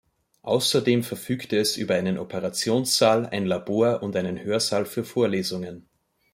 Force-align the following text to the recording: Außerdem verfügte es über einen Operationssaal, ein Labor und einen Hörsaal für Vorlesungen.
Außerdem 0.41 1.03
verfügte 1.03 1.57
es 1.59 1.77
über 1.77 1.93
einen 1.93 2.17
Operationssaal, 2.17 3.27
ein 3.27 3.45
Labor 3.45 4.01
und 4.01 4.15
einen 4.15 4.43
Hörsaal 4.43 4.87
für 4.87 5.03
Vorlesungen. 5.05 5.87